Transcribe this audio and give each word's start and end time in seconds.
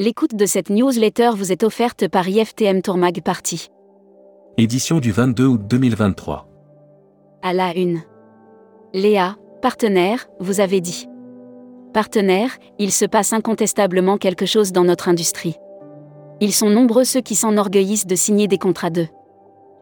L'écoute 0.00 0.34
de 0.34 0.46
cette 0.46 0.70
newsletter 0.70 1.32
vous 1.36 1.52
est 1.52 1.62
offerte 1.62 2.08
par 2.08 2.26
IFTM 2.26 2.80
Tourmag 2.80 3.20
Party. 3.22 3.68
Édition 4.56 4.98
du 4.98 5.12
22 5.12 5.44
août 5.44 5.60
2023. 5.68 6.48
À 7.42 7.52
la 7.52 7.76
une. 7.76 8.00
Léa, 8.94 9.36
partenaire, 9.60 10.26
vous 10.38 10.60
avez 10.60 10.80
dit. 10.80 11.06
Partenaire, 11.92 12.56
il 12.78 12.92
se 12.92 13.04
passe 13.04 13.34
incontestablement 13.34 14.16
quelque 14.16 14.46
chose 14.46 14.72
dans 14.72 14.84
notre 14.84 15.10
industrie. 15.10 15.56
Ils 16.40 16.54
sont 16.54 16.70
nombreux 16.70 17.04
ceux 17.04 17.20
qui 17.20 17.34
s'enorgueillissent 17.34 18.06
de 18.06 18.16
signer 18.16 18.48
des 18.48 18.56
contrats 18.56 18.88
de 18.88 19.06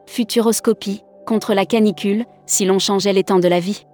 futuroscopie, 0.08 1.04
contre 1.26 1.54
la 1.54 1.64
canicule, 1.64 2.24
si 2.44 2.64
l'on 2.64 2.80
changeait 2.80 3.12
les 3.12 3.22
temps 3.22 3.38
de 3.38 3.46
la 3.46 3.60
vie. 3.60 3.84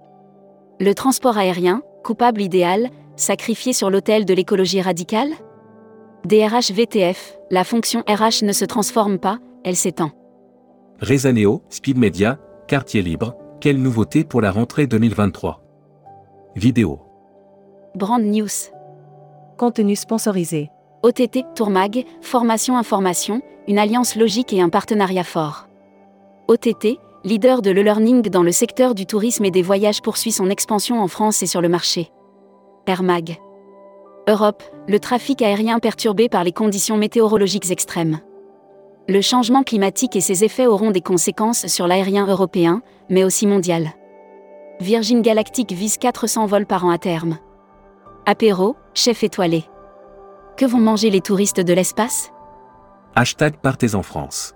Le 0.79 0.95
transport 0.95 1.37
aérien, 1.37 1.83
coupable 2.03 2.41
idéal, 2.41 2.89
sacrifié 3.15 3.73
sur 3.73 3.91
l'autel 3.91 4.25
de 4.25 4.33
l'écologie 4.33 4.81
radicale 4.81 5.29
DRH 6.25 6.71
VTF, 6.71 7.37
la 7.51 7.63
fonction 7.63 8.03
RH 8.07 8.43
ne 8.45 8.51
se 8.51 8.65
transforme 8.65 9.19
pas, 9.19 9.37
elle 9.63 9.75
s'étend. 9.75 10.09
Rezaneo, 10.99 11.61
Speed 11.69 11.99
Media, 11.99 12.39
quartier 12.67 13.03
libre, 13.03 13.35
quelle 13.61 13.79
nouveauté 13.79 14.23
pour 14.23 14.41
la 14.41 14.49
rentrée 14.49 14.87
2023 14.87 15.61
Vidéo. 16.55 16.99
Brand 17.93 18.23
News. 18.23 18.47
Contenu 19.59 19.95
sponsorisé. 19.95 20.71
OTT, 21.03 21.43
Tourmag, 21.55 22.05
Formation 22.21 22.75
Information, 22.75 23.43
une 23.67 23.77
alliance 23.77 24.15
logique 24.15 24.51
et 24.51 24.61
un 24.61 24.69
partenariat 24.69 25.23
fort. 25.23 25.67
OTT, 26.47 26.97
leader 27.23 27.61
de 27.61 27.69
l'e-learning 27.69 28.23
dans 28.29 28.41
le 28.41 28.51
secteur 28.51 28.95
du 28.95 29.05
tourisme 29.05 29.45
et 29.45 29.51
des 29.51 29.61
voyages 29.61 30.01
poursuit 30.01 30.31
son 30.31 30.49
expansion 30.49 30.99
en 31.03 31.07
France 31.07 31.43
et 31.43 31.47
sur 31.47 31.61
le 31.61 31.69
marché. 31.69 32.09
Airmag. 32.87 33.37
Europe, 34.27 34.63
le 34.87 34.99
trafic 34.99 35.41
aérien 35.41 35.79
perturbé 35.79 36.29
par 36.29 36.43
les 36.43 36.51
conditions 36.51 36.97
météorologiques 36.97 37.69
extrêmes. 37.69 38.19
Le 39.07 39.21
changement 39.21 39.61
climatique 39.61 40.15
et 40.15 40.21
ses 40.21 40.43
effets 40.43 40.65
auront 40.65 40.89
des 40.89 41.01
conséquences 41.01 41.67
sur 41.67 41.85
l'aérien 41.85 42.25
européen, 42.25 42.81
mais 43.09 43.23
aussi 43.23 43.45
mondial. 43.45 43.89
Virgin 44.79 45.21
Galactic 45.21 45.71
vise 45.71 45.97
400 45.97 46.47
vols 46.47 46.65
par 46.65 46.85
an 46.85 46.89
à 46.89 46.97
terme. 46.97 47.37
Apéro, 48.25 48.75
chef 48.95 49.23
étoilé. 49.23 49.65
Que 50.57 50.65
vont 50.65 50.79
manger 50.79 51.11
les 51.11 51.21
touristes 51.21 51.61
de 51.61 51.73
l'espace? 51.73 52.31
Hashtag 53.15 53.57
Partez 53.57 53.93
en 53.93 54.01
France. 54.01 54.55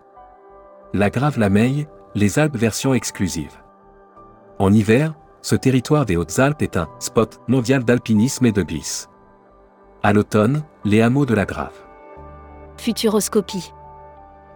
La 0.93 1.11
Grave 1.11 1.37
la 1.37 1.49
Meille, 1.49 1.87
les 2.15 2.39
Alpes 2.39 2.57
version 2.57 2.95
exclusive. 2.95 3.61
En 4.57 4.73
hiver, 4.73 5.13
ce 5.43 5.55
territoire 5.55 6.05
des 6.05 6.17
Hautes-Alpes 6.17 6.63
est 6.63 6.75
un 6.75 6.89
spot 6.99 7.39
mondial 7.47 7.83
d'alpinisme 7.83 8.47
et 8.47 8.51
de 8.51 8.63
glisse. 8.63 9.09
À 10.01 10.13
l'automne, 10.13 10.63
les 10.85 11.01
hameaux 11.01 11.25
de 11.25 11.33
la 11.33 11.43
Grave. 11.43 11.75
Futuroscopie. 12.77 13.73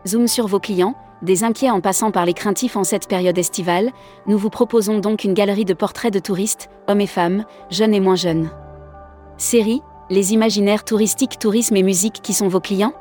Zoom 0.08 0.30
sur 0.30 0.48
vos 0.48 0.62
clients, 0.62 0.96
des 1.22 1.44
inquiets 1.44 1.70
en 1.70 1.82
passant 1.82 2.12
par 2.12 2.26
les 2.26 2.34
craintifs 2.34 2.78
en 2.78 2.86
cette 2.86 3.10
période 3.10 3.38
estivale, 3.38 3.92
nous 4.26 4.38
vous 4.38 4.50
proposons 4.50 5.00
donc 5.00 5.26
une 5.26 5.34
galerie 5.34 5.66
de 5.66 5.74
portraits 5.74 6.14
de 6.14 6.20
touristes, 6.20 6.70
hommes 6.88 7.02
et 7.02 7.08
femmes, 7.08 7.44
jeunes 7.70 7.94
et 7.94 8.00
moins 8.00 8.16
jeunes. 8.16 8.52
Série, 9.38 9.82
les 10.10 10.32
imaginaires 10.32 10.86
touristiques, 10.86 11.40
tourisme 11.40 11.76
et 11.76 11.84
musique 11.84 12.22
qui 12.22 12.34
sont 12.34 12.48
vos 12.48 12.62
clients? 12.62 12.94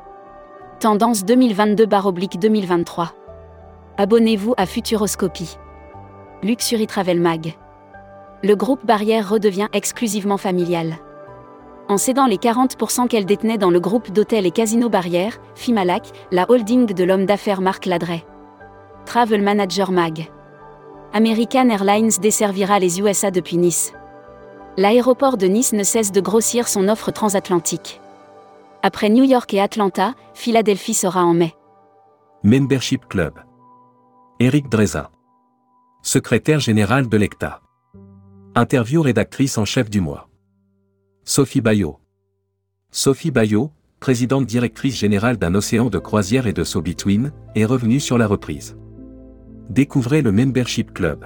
Tendance 0.81 1.23
2022-2023. 1.23 3.11
Abonnez-vous 3.95 4.53
à 4.57 4.65
Futuroscopie. 4.65 5.57
Luxury 6.41 6.87
Travel 6.87 7.21
Mag. 7.21 7.53
Le 8.43 8.55
groupe 8.55 8.85
Barrière 8.85 9.29
redevient 9.29 9.69
exclusivement 9.71 10.37
familial. 10.37 10.97
En 11.89 11.97
cédant 11.97 12.27
les 12.27 12.37
40% 12.37 13.07
qu'elle 13.07 13.25
détenait 13.25 13.57
dans 13.57 13.69
le 13.69 13.79
groupe 13.79 14.11
d'hôtels 14.11 14.45
et 14.45 14.51
casinos 14.51 14.89
Barrière, 14.89 15.39
Fimalac, 15.55 16.07
la 16.31 16.49
holding 16.49 16.93
de 16.93 17.03
l'homme 17.03 17.25
d'affaires 17.25 17.61
Marc 17.61 17.85
Ladret. 17.85 18.25
Travel 19.05 19.41
Manager 19.41 19.91
Mag. 19.91 20.31
American 21.11 21.69
Airlines 21.69 22.11
desservira 22.21 22.79
les 22.79 22.99
USA 23.01 23.31
depuis 23.31 23.57
Nice. 23.57 23.93
L'aéroport 24.77 25.37
de 25.37 25.45
Nice 25.45 25.73
ne 25.73 25.83
cesse 25.83 26.11
de 26.11 26.21
grossir 26.21 26.67
son 26.67 26.87
offre 26.87 27.11
transatlantique. 27.11 28.01
Après 28.81 29.09
New 29.09 29.23
York 29.23 29.53
et 29.53 29.61
Atlanta, 29.61 30.13
Philadelphie 30.33 30.93
sera 30.93 31.23
en 31.23 31.33
mai. 31.33 31.53
Membership 32.43 33.07
Club. 33.07 33.33
Éric 34.39 34.69
Dreza. 34.69 35.11
Secrétaire 36.01 36.59
général 36.59 37.07
de 37.07 37.17
l'ECTA. 37.17 37.61
Interview 38.55 39.01
rédactrice 39.01 39.57
en 39.57 39.65
chef 39.65 39.89
du 39.89 40.01
mois. 40.01 40.27
Sophie 41.25 41.61
Bayot. 41.61 41.99
Sophie 42.91 43.31
Bayot, 43.31 43.71
présidente 44.01 44.45
directrice 44.45 44.97
générale 44.97 45.37
d'un 45.37 45.55
océan 45.55 45.89
de 45.89 45.97
croisière 45.97 46.47
et 46.47 46.53
de 46.53 46.65
saut 46.65 46.81
between, 46.81 47.31
est 47.55 47.63
revenue 47.63 48.01
sur 48.01 48.17
la 48.17 48.27
reprise. 48.27 48.75
Découvrez 49.69 50.21
le 50.21 50.33
Membership 50.33 50.93
Club. 50.93 51.25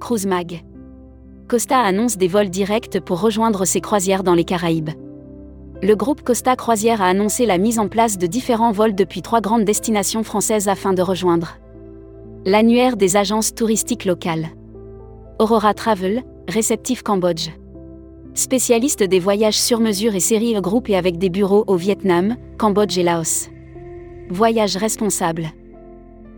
Cruise 0.00 0.26
Mag. 0.26 0.62
Costa 1.48 1.80
annonce 1.80 2.18
des 2.18 2.28
vols 2.28 2.50
directs 2.50 3.00
pour 3.00 3.22
rejoindre 3.22 3.64
ses 3.64 3.80
croisières 3.80 4.22
dans 4.22 4.34
les 4.34 4.44
Caraïbes. 4.44 4.90
Le 5.82 5.94
groupe 5.94 6.20
Costa 6.20 6.54
Croisière 6.54 7.00
a 7.00 7.06
annoncé 7.06 7.46
la 7.46 7.56
mise 7.56 7.78
en 7.78 7.88
place 7.88 8.18
de 8.18 8.26
différents 8.26 8.72
vols 8.72 8.94
depuis 8.94 9.22
trois 9.22 9.40
grandes 9.40 9.64
destinations 9.64 10.24
françaises 10.24 10.68
afin 10.68 10.92
de 10.92 11.00
rejoindre 11.00 11.56
l'annuaire 12.44 12.98
des 12.98 13.16
agences 13.16 13.54
touristiques 13.54 14.04
locales. 14.04 14.48
Aurora 15.38 15.72
Travel, 15.72 16.22
réceptif 16.48 17.02
Cambodge. 17.02 17.48
Spécialiste 18.34 19.02
des 19.02 19.18
voyages 19.18 19.58
sur 19.58 19.80
mesure 19.80 20.14
et 20.14 20.20
série 20.20 20.56
E 20.56 20.60
groupe 20.60 20.88
et 20.88 20.96
avec 20.96 21.18
des 21.18 21.30
bureaux 21.30 21.64
au 21.66 21.76
Vietnam, 21.76 22.36
Cambodge 22.58 22.96
et 22.96 23.02
Laos. 23.02 23.50
Voyage 24.30 24.76
responsable. 24.76 25.48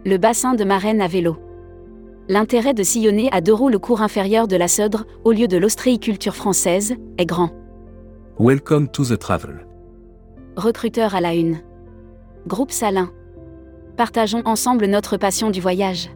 Le 0.06 0.16
bassin 0.16 0.54
de 0.54 0.64
marraine 0.64 1.02
à 1.02 1.06
vélo. 1.06 1.36
L'intérêt 2.28 2.72
de 2.72 2.82
sillonner 2.82 3.28
à 3.32 3.40
deux 3.40 3.52
roues 3.52 3.68
le 3.68 3.78
cours 3.78 4.00
inférieur 4.00 4.48
de 4.48 4.56
la 4.56 4.68
Seudre, 4.68 5.04
au 5.24 5.32
lieu 5.32 5.48
de 5.48 5.58
l'ostréiculture 5.58 6.34
française, 6.34 6.94
est 7.18 7.26
grand. 7.26 7.50
Welcome 8.38 8.88
to 8.88 9.04
the 9.04 9.18
travel. 9.18 9.66
Recruteur 10.56 11.14
à 11.14 11.20
la 11.20 11.34
une. 11.34 11.58
Groupe 12.46 12.72
Salin. 12.72 13.10
Partageons 13.96 14.42
ensemble 14.46 14.86
notre 14.86 15.18
passion 15.18 15.50
du 15.50 15.60
voyage. 15.60 16.10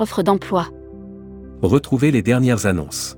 Offre 0.00 0.22
d'emploi. 0.22 0.66
Retrouvez 1.62 2.10
les 2.10 2.22
dernières 2.22 2.66
annonces. 2.66 3.17